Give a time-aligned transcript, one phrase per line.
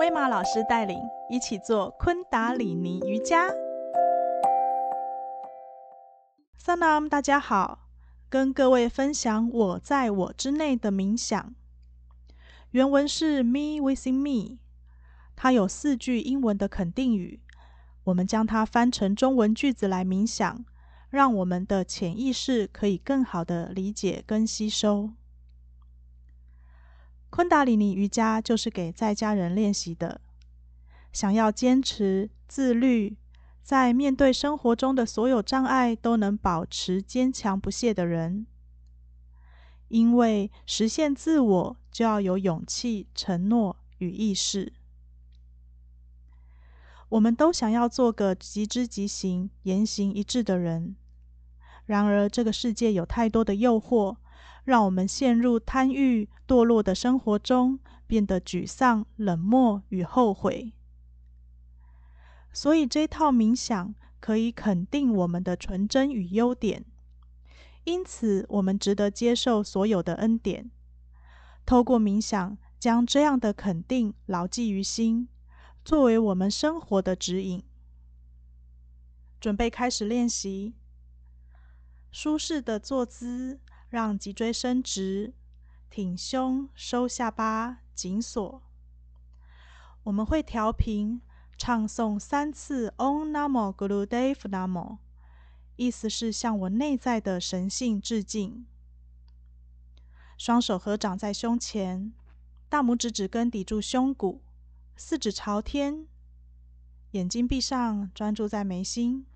[0.00, 0.98] 威玛老师带领，
[1.28, 3.50] 一起做昆达里尼瑜伽。
[6.58, 7.80] Salam，大家好，
[8.30, 11.54] 跟各位分享我在我之内的冥想。
[12.70, 14.56] 原文是 Me within me，
[15.36, 17.42] 它有四句英文的肯定语，
[18.04, 20.64] 我们将它翻成中文句子来冥想，
[21.10, 25.10] 让我们的潜意识可以更好的理解跟吸收。
[27.30, 30.20] 昆达里尼瑜伽就是给在家人练习的，
[31.12, 33.16] 想要坚持自律，
[33.62, 38.46] 在面对生活中的所有障碍都能保持坚强不懈的人。
[39.88, 44.72] 因为实现自我就要有勇气、承诺与意识。
[47.08, 50.94] 我们都想要做个即知即行、言行一致的人，
[51.86, 54.16] 然而这个世界有太多的诱惑。
[54.70, 60.72] 让我们陷入贪欲、堕落的生活中，变得沮丧、冷漠与后悔。
[62.52, 66.84] 所以，这套冥想可以肯定我们的纯真与优点，
[67.82, 70.70] 因此我们值得接受所有的恩典。
[71.66, 75.26] 透过冥想，将这样的肯定牢记于心，
[75.84, 77.64] 作为我们生活的指引。
[79.40, 80.74] 准备开始练习，
[82.12, 83.58] 舒适的坐姿。
[83.90, 85.34] 让脊椎伸直，
[85.90, 88.62] 挺胸，收下巴，紧锁。
[90.04, 91.20] 我们会调频，
[91.58, 94.98] 唱诵三次 Om Namo Gurudev Namo，
[95.74, 98.64] 意思是向我内在的神性致敬。
[100.38, 102.12] 双手合掌在胸前，
[102.68, 104.40] 大拇指指根抵住胸骨，
[104.94, 106.06] 四指朝天，
[107.10, 109.26] 眼睛闭上，专注在眉心。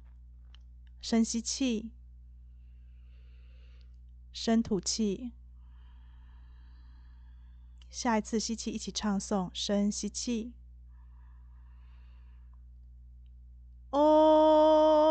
[1.00, 1.90] 深吸气。
[4.34, 5.30] 深吐气，
[7.88, 9.48] 下一次吸气，一起唱诵。
[9.54, 10.52] 深吸气，
[13.90, 15.03] 哦，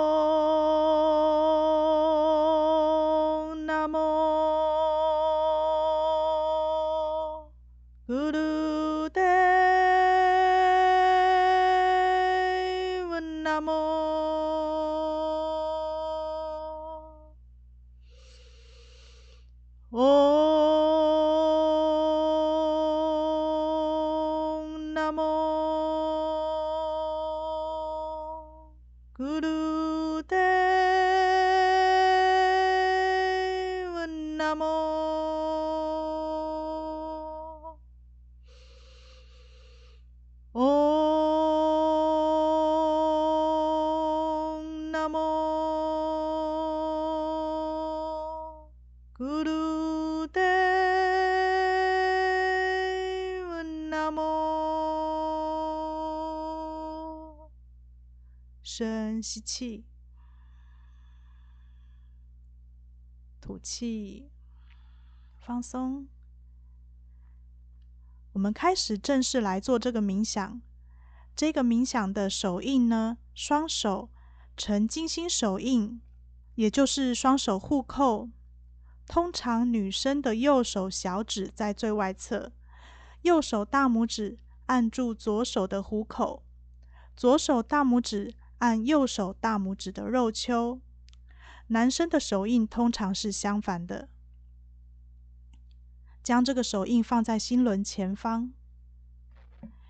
[58.63, 59.85] 深吸气，
[63.39, 64.31] 吐气，
[65.37, 66.07] 放松。
[68.31, 70.59] 我们开始正式来做这个冥想。
[71.35, 74.09] 这个冥想的手印呢，双手
[74.57, 76.01] 呈金星手印，
[76.55, 78.29] 也就是双手互扣。
[79.07, 82.51] 通常女生的右手小指在最外侧，
[83.21, 84.37] 右手大拇指
[84.67, 86.43] 按住左手的虎口，
[87.15, 88.33] 左手大拇指。
[88.59, 90.79] 按右手大拇指的肉丘，
[91.67, 94.07] 男生的手印通常是相反的。
[96.23, 98.53] 将这个手印放在心轮前方，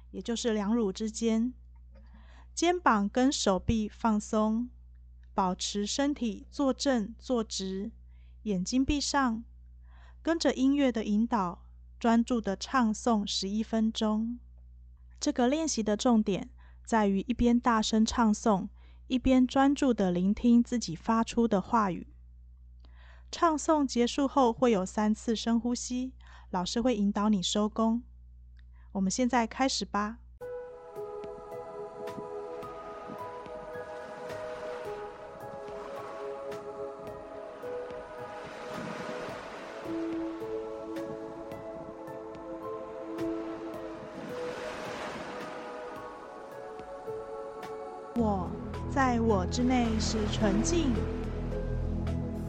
[0.09, 1.53] 也就是两乳之间，
[2.56, 4.72] 肩膀跟手臂放松，
[5.35, 7.91] 保持身体坐正坐直，
[8.44, 9.44] 眼睛闭上，
[10.22, 11.66] 跟着音乐的引导，
[12.00, 14.40] 专注的唱诵十一分钟。
[15.20, 16.50] 这个练习的重点。
[16.86, 18.68] 在于一边大声唱诵，
[19.08, 22.08] 一边专注的聆听自己发出的话语。
[23.32, 26.12] 唱诵结束后会有三次深呼吸，
[26.50, 28.03] 老师会引导你收功。
[28.92, 30.20] 我们现在开始吧。
[48.16, 48.48] 我
[48.92, 50.92] 在我之内是纯净，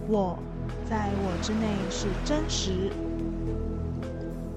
[0.07, 0.39] 我
[0.85, 2.91] 在我之内是真实，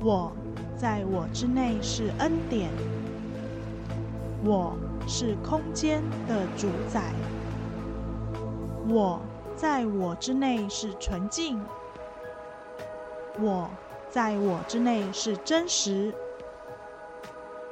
[0.01, 0.33] 我
[0.75, 2.69] 在我之内是恩典，
[4.43, 4.75] 我
[5.07, 7.13] 是空间的主宰，
[8.89, 9.21] 我
[9.55, 11.57] 在我之内是纯净，
[13.39, 13.69] 我
[14.09, 16.13] 在我之内是真实，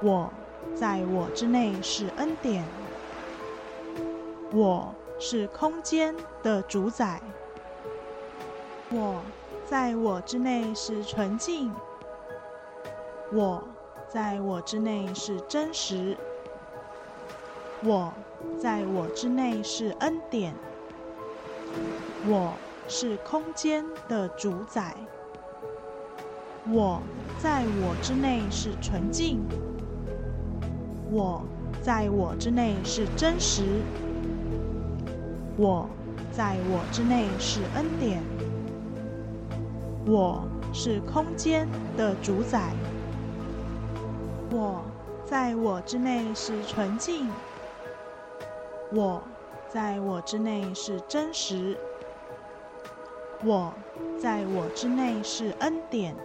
[0.01, 0.31] 我。
[0.73, 2.65] 在我之内是恩典。
[4.55, 7.21] 我是空间的主宰。
[8.89, 9.21] 我
[9.65, 11.73] 在我之内是纯净。
[13.33, 13.61] 我
[14.07, 16.15] 在我之内是真实。
[17.83, 18.13] 我
[18.57, 20.55] 在我之内是恩典。
[22.25, 22.53] 我
[22.87, 24.95] 是空间的主宰。
[26.71, 27.01] 我
[27.37, 29.41] 在我之内是纯净。
[31.11, 31.43] 我
[31.81, 33.81] 在我之内是真实。
[35.57, 35.89] 我
[36.31, 38.21] 在我之内是恩典。
[40.05, 40.43] 我
[40.73, 42.73] 是空间的主宰。
[44.51, 44.83] 我
[45.25, 47.29] 在我之内是纯净。
[48.91, 49.23] 我
[49.69, 51.77] 在我之内是真实。
[53.43, 53.73] 我
[54.19, 56.15] 在我之内是恩典。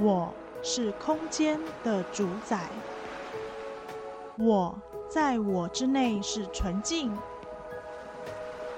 [0.00, 2.68] 我是空间的主宰，
[4.38, 4.74] 我
[5.08, 7.14] 在我之内是纯净，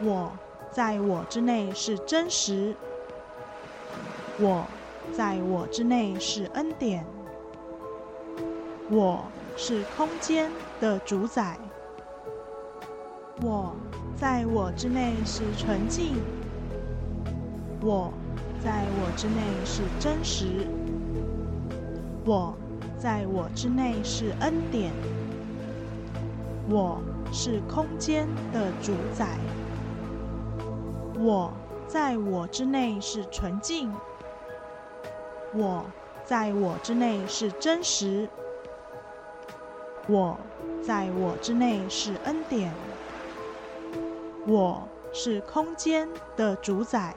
[0.04, 0.36] 我
[0.72, 2.74] 在我之内是真实，
[4.40, 4.66] 我
[5.12, 7.06] 在我之内是恩典，
[8.90, 10.50] 我是空间
[10.80, 11.56] 的主宰，
[13.42, 13.76] 我
[14.16, 16.16] 在我之内是纯净，
[17.80, 18.12] 我
[18.58, 20.66] 在我之内是真实。
[22.24, 22.56] 我
[22.96, 24.92] 在我之内是恩典，
[26.68, 27.00] 我
[27.32, 29.38] 是空间的主宰。
[31.22, 31.52] 我
[31.86, 33.94] 在我之内是纯净，
[35.54, 35.84] 我
[36.24, 38.28] 在我之内是真实，
[40.08, 40.36] 我
[40.82, 42.74] 在我之内是恩典，
[44.48, 47.14] 我是空间的主宰。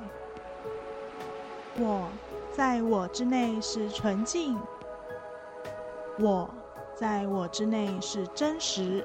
[1.79, 2.07] 我
[2.51, 4.55] 在我之内是纯净。
[6.19, 6.47] 我
[6.93, 9.03] 在我之内是真实，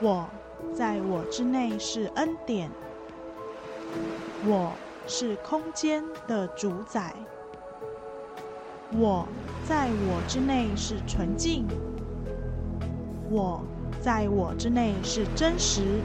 [0.00, 0.28] 我
[0.72, 2.68] 在我之内是恩典，
[4.46, 4.72] 我
[5.06, 7.14] 是空间的主宰，
[8.92, 9.26] 我
[9.62, 11.66] 在我之内是纯净，
[13.30, 13.62] 我
[14.00, 16.00] 在我之内是真实，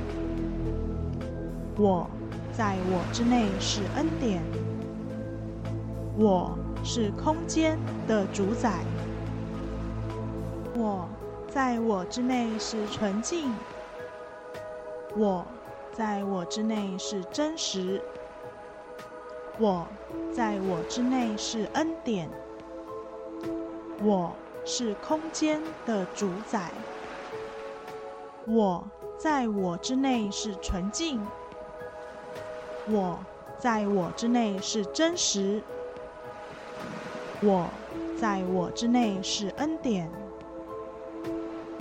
[1.78, 2.10] 我
[2.52, 4.42] 在我之内是恩典，
[6.18, 7.78] 我是空间
[8.08, 8.84] 的主宰。
[10.76, 11.10] 我
[11.50, 13.54] 在我之内是纯净，
[15.18, 15.46] 我
[16.00, 18.02] 在我之内是真实，
[19.60, 19.86] 我
[20.34, 22.30] 在我之内是恩典，
[24.02, 26.72] 我是空间的主宰，
[28.48, 31.22] 我在我之内是纯净，
[32.88, 33.20] 我
[33.58, 35.62] 在我之内是真实，
[37.42, 37.74] 我
[38.18, 40.10] 在我之内是恩典。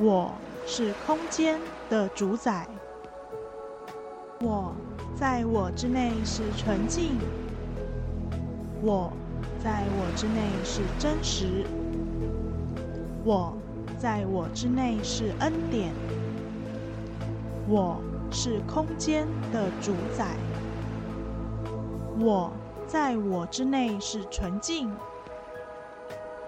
[0.01, 0.33] 我
[0.67, 2.69] 是空间的主宰，
[4.41, 4.73] 我
[5.17, 7.19] 在我之内是纯净，
[8.81, 9.13] 我
[9.59, 11.67] 在我之内是真实，
[13.25, 13.53] 我
[13.99, 15.93] 在我之内是恩典，
[17.67, 18.01] 我
[18.31, 20.37] 是空间的主宰，
[22.21, 22.53] 我
[22.87, 24.89] 在我之内是纯净，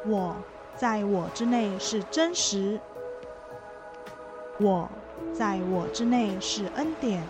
[0.07, 0.37] 我
[0.77, 2.81] 在我之内是真实。
[4.61, 4.89] 我
[5.33, 7.27] 在我之内是恩典，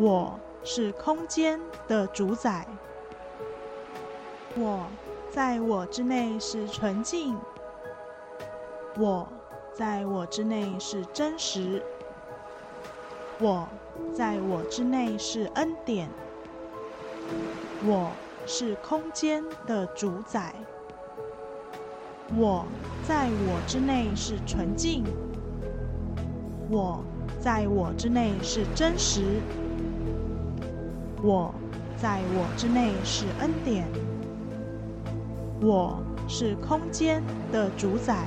[0.00, 2.66] 我是空间的主宰。
[4.56, 4.86] 我
[5.30, 7.36] 在我之内是纯净，
[8.96, 9.28] 我
[9.74, 11.82] 在我之内是真实，
[13.40, 13.68] 我
[14.10, 16.08] 在我之内是恩典，
[17.84, 18.10] 我
[18.46, 20.54] 是空间的主宰。
[22.34, 22.64] 我
[23.02, 25.04] 在我之内是纯净。
[26.70, 27.04] 我
[27.38, 29.40] 在我之内是真实，
[31.22, 31.54] 我
[31.98, 33.86] 在我之内是恩典，
[35.60, 37.22] 我是空间
[37.52, 38.26] 的主宰。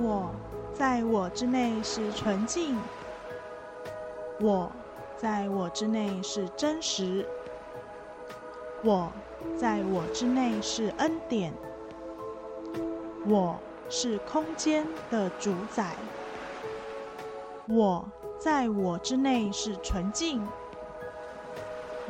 [0.00, 0.30] 我
[0.72, 2.76] 在我之内是纯净，
[4.40, 4.70] 我
[5.16, 7.26] 在我之内是真实，
[8.84, 9.12] 我
[9.58, 11.52] 在我之内是恩典，
[13.26, 15.96] 我是空间的主宰。
[17.68, 20.42] 我在我之内是纯净，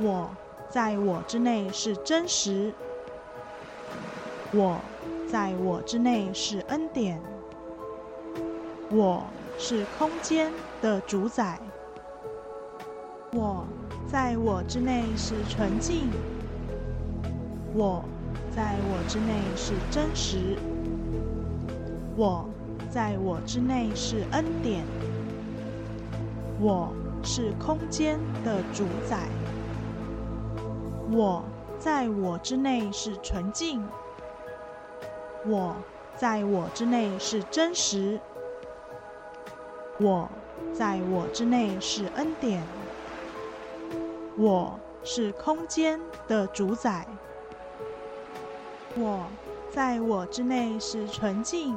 [0.03, 0.35] 我
[0.71, 2.73] 在我之内是真实，
[4.51, 4.81] 我
[5.31, 7.21] 在我之内是恩典，
[8.91, 9.23] 我
[9.59, 11.61] 是空间的主宰。
[13.33, 13.67] 我
[14.09, 16.11] 在我之内是纯净，
[17.75, 18.03] 我
[18.51, 20.57] 在我之内是真实，
[22.17, 22.49] 我
[22.91, 24.85] 在我之内是恩典，
[26.59, 26.93] 我
[27.23, 29.29] 是空间的主宰，
[31.13, 31.43] 我
[31.79, 33.85] 在我之内是纯净，
[35.45, 35.75] 我
[36.15, 38.21] 在我之内是真实，
[39.99, 40.31] 我
[40.73, 42.63] 在我之内是恩典，
[44.39, 47.05] 我是空间的主宰。
[48.97, 49.27] 我
[49.69, 51.77] 在我之内是纯净，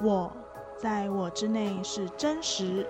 [0.00, 0.30] 我
[0.76, 2.86] 在我之内是真实，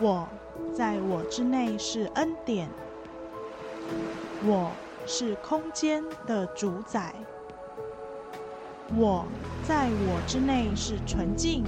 [0.00, 0.28] 我
[0.72, 2.68] 在我之内是恩典，
[4.44, 4.70] 我
[5.06, 7.14] 是空间的主宰，
[8.96, 9.26] 我
[9.62, 11.64] 在我之内是纯净，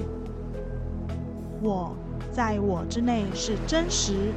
[1.60, 1.94] 我
[2.32, 4.32] 在我之内是真实，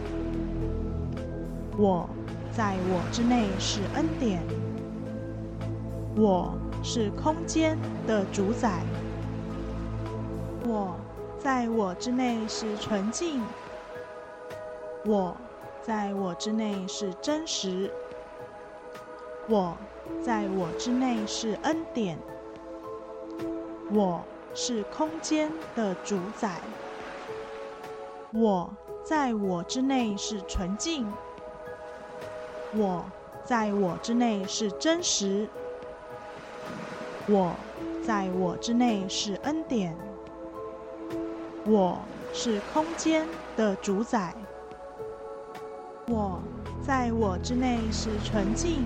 [1.77, 2.09] 我
[2.51, 4.41] 在我之内是恩典。
[6.17, 7.77] 我是空间
[8.07, 8.83] 的主宰，
[10.65, 10.95] 我
[11.37, 13.41] 在我之内是纯净，
[15.05, 15.35] 我
[15.85, 17.93] 在我之内是真实，
[19.47, 19.77] 我
[20.19, 22.17] 在我之内是恩典，
[23.93, 24.25] 我
[24.55, 26.59] 是空间的主宰，
[28.33, 31.07] 我在我之内是纯净，
[32.73, 33.05] 我
[33.43, 35.47] 在我之内是真实。
[37.27, 37.55] 我
[38.03, 39.95] 在我之内是恩典，
[41.67, 41.99] 我
[42.33, 44.35] 是空间的主宰，
[46.07, 46.39] 我
[46.83, 48.85] 在我之内是纯净，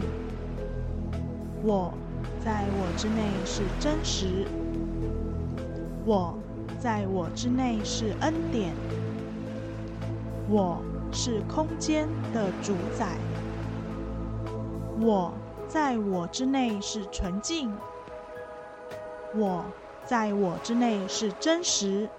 [1.62, 1.94] 我
[2.40, 4.48] 在我之内是真实，
[6.06, 6.34] 我
[6.80, 8.74] 在我之内是恩典，
[10.48, 13.18] 我是空间的主宰，
[15.02, 15.34] 我
[15.68, 17.70] 在我之内是纯净。
[19.36, 19.66] 我
[20.06, 22.10] 在我之内是真实，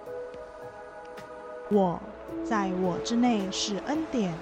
[1.69, 1.99] 我
[2.45, 4.37] 在我之内是恩典，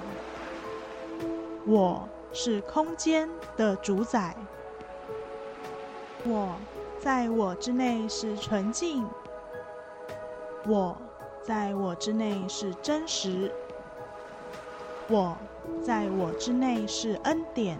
[1.66, 4.36] 我是空间的主宰，
[6.25, 6.56] 我
[7.00, 9.06] 在我之内是纯净，
[10.66, 10.98] 我
[11.44, 13.51] 在我之内是真实，
[15.10, 15.38] 我
[15.84, 17.78] 在我之内是恩典，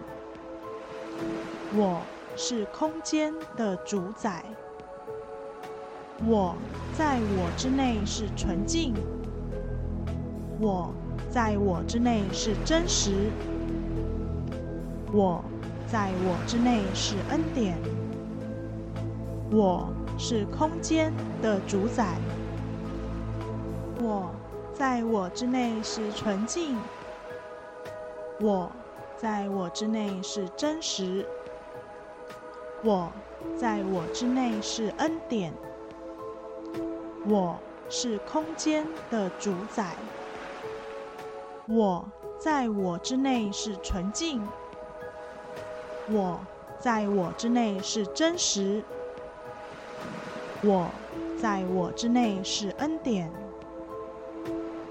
[1.74, 2.02] 我
[2.36, 4.44] 是空间的主宰。
[6.26, 6.54] 我
[6.92, 8.94] 在我之内是纯净，
[10.60, 10.92] 我
[11.30, 13.30] 在我之内是真实，
[15.12, 15.42] 我
[15.88, 17.76] 在我之内是恩典，
[19.50, 21.12] 我是空间
[21.42, 22.16] 的主宰，
[24.00, 24.30] 我
[24.72, 26.76] 在我之内是纯净，
[28.40, 28.70] 我
[29.16, 31.26] 在我之内是真实，
[32.84, 33.12] 我
[33.58, 35.52] 在我之内是恩典。
[37.28, 39.96] 我是空间的主宰，
[41.68, 44.42] 我在我之内是纯净，
[46.12, 46.40] 我
[46.80, 48.82] 在我之内是真实，
[50.62, 50.90] 我
[51.40, 53.30] 在我之内是恩典，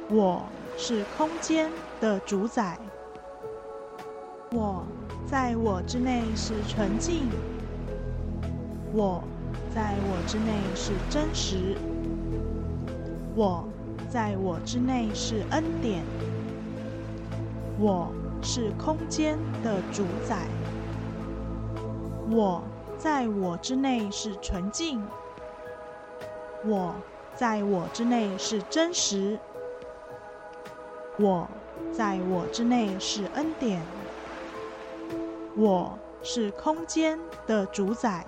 [0.09, 0.43] 我
[0.77, 2.79] 是空间的主宰，
[4.53, 4.85] 我
[5.25, 7.29] 在我之内是纯净，
[8.93, 9.21] 我
[9.75, 11.75] 在我之内是真实。
[13.35, 13.67] 我
[14.09, 16.03] 在我之内是恩典，
[17.77, 18.11] 我
[18.41, 20.47] 是空间的主宰。
[22.31, 22.63] 我
[22.97, 25.03] 在我之内是纯净，
[26.63, 26.95] 我
[27.33, 29.39] 在我之内是真实，
[31.17, 31.49] 我
[31.91, 33.81] 在我之内是恩典，
[35.57, 38.23] 我是空间的主宰。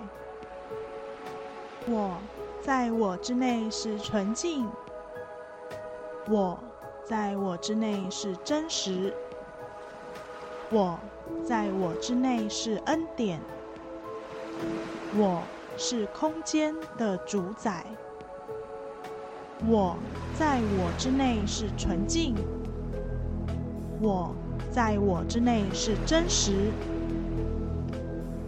[1.88, 2.18] 我
[2.60, 4.68] 在我之内是纯净。
[6.28, 6.58] 我
[7.04, 9.14] 在我之内是真实，
[10.72, 11.00] 我
[11.44, 13.42] 在我之内是恩典，
[15.18, 15.44] 我
[15.78, 17.86] 是空间的主宰，
[19.68, 19.98] 我
[20.34, 22.36] 在我之内是纯净，
[24.02, 24.34] 我
[24.72, 26.72] 在我之内是真实，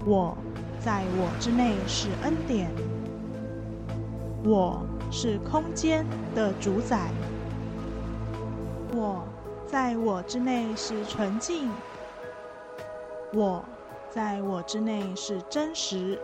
[0.06, 0.38] 我
[0.80, 2.72] 在我之内是恩典，
[4.44, 7.12] 我是空间的主宰。
[8.96, 9.24] 我
[9.66, 11.70] 在我之内是纯净，
[13.34, 13.66] 我
[14.14, 16.20] 在我之内是真实，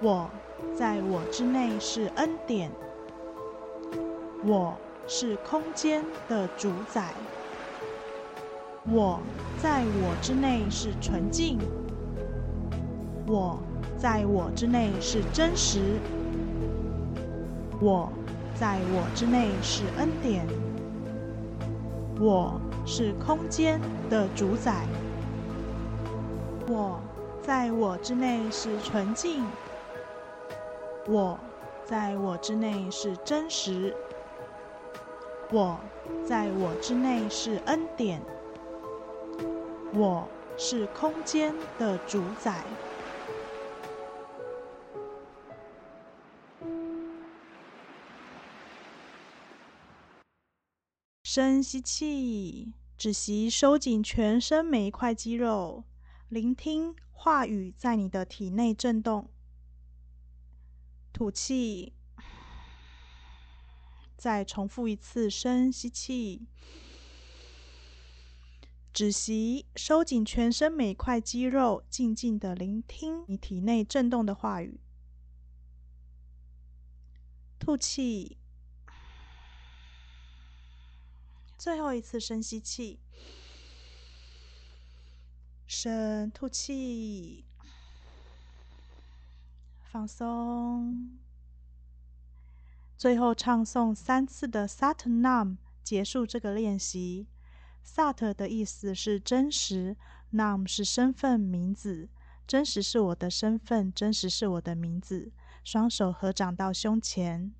[0.00, 0.30] 我
[0.72, 2.70] 在我之内是恩典，
[4.46, 4.78] 我
[5.08, 7.12] 是空间的主宰，
[8.88, 9.18] 我
[9.60, 11.58] 在我之内是纯净，
[13.26, 13.58] 我
[13.96, 15.98] 在我之内是真实，
[17.80, 18.12] 我
[18.54, 20.46] 在我之内是恩典，
[22.20, 24.86] 我是空间的主宰，
[26.70, 27.00] 我
[27.42, 29.42] 在我之内是纯净，
[31.06, 31.40] 我
[31.82, 33.96] 在我之内是真实，
[35.50, 35.80] 我
[36.26, 38.20] 在我之内是恩典，
[39.94, 42.62] 我是空间的主宰。
[51.24, 55.84] 深吸气，止息，收紧全身每一块肌肉，
[56.28, 59.30] 聆听话语在你的体内震动。
[61.10, 61.94] 吐气，
[64.16, 66.46] 再重复一次深吸气，
[68.92, 74.78] 止息，收紧全身每块肌肉，静静的聆听你体内震动的话语。
[77.58, 78.36] 吐气。
[81.56, 83.00] 最后一次深吸气，
[85.68, 87.44] 深吐气，
[89.82, 91.10] 放松。
[92.96, 97.26] 最后唱诵三次的 Sat Nam，结束这个练习。
[97.84, 99.94] Sat 的意思是真实
[100.32, 102.08] ，Nam 是身份名字，
[102.46, 105.30] 真实是我的身份，真实是我的名字。
[105.62, 107.52] 双手合掌到胸前，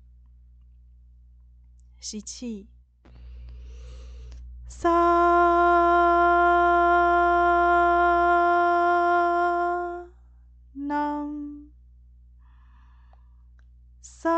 [1.99, 2.65] 吸气。
[4.67, 4.91] 三
[14.21, 14.29] 萨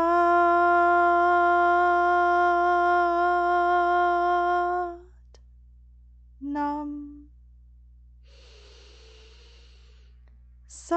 [6.38, 7.26] 南，
[10.68, 10.96] 萨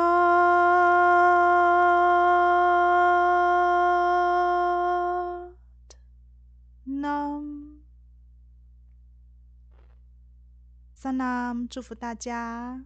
[6.84, 7.42] 南。
[10.94, 12.86] 萨南，祝福大家。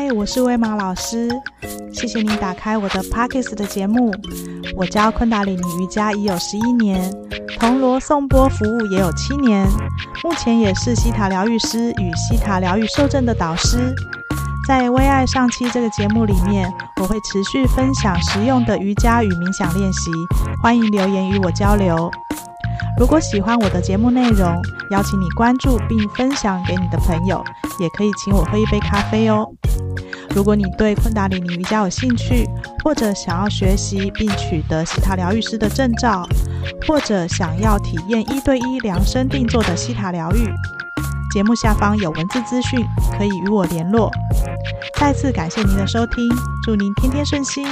[0.00, 1.28] 嗨，我是威玛老师，
[1.92, 4.14] 谢谢你打开我的 Podcast 的节目。
[4.76, 7.12] 我教昆达里尼瑜伽已有十一年，
[7.58, 9.66] 铜锣颂钵服务也有七年，
[10.22, 13.92] 目前也是西塔疗愈师与西塔疗愈受证的导师。
[14.68, 20.12] 在葳爱上期这个节目里面，我会持续分享实用的瑜伽与冥想练习，
[20.62, 22.08] 欢迎留言与我交流。
[22.96, 27.44] 如果喜欢我的节目内容，邀请你关注并分享给你的朋友，
[27.80, 29.44] 也可以请我喝一杯咖啡哦。
[30.38, 32.48] 如果你对昆达里尼瑜伽有兴趣，
[32.84, 36.24] 或者想要学习并取得西塔疗愈师的证照，
[36.86, 40.48] 或者想要体验一对一量身定做的西塔疗愈，
[41.32, 42.86] 节目下方有文字资讯，
[43.18, 44.08] 可以与我联络。
[44.96, 46.22] 再次感谢您的收听，
[46.62, 47.66] 祝您天天顺心。